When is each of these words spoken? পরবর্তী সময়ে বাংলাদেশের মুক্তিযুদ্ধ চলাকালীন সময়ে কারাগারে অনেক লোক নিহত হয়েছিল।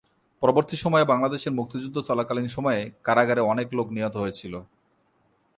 পরবর্তী 0.41 0.75
সময়ে 0.75 1.05
বাংলাদেশের 1.05 1.53
মুক্তিযুদ্ধ 1.53 1.97
চলাকালীন 2.01 2.47
সময়ে 2.47 2.81
কারাগারে 3.03 3.41
অনেক 3.41 3.67
লোক 3.73 3.87
নিহত 3.91 4.15
হয়েছিল। 4.17 4.53